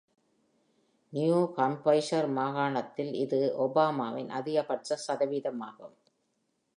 [1.13, 5.95] New ஹம்ப்ஷையர் மாகாணத்தில் இது ஒபாமாவின் அதிகபட்ச சதவீதமாகும்.